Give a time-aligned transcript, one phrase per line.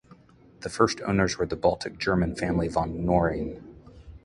[0.61, 3.61] The first owners were the Baltic German family von Knorring.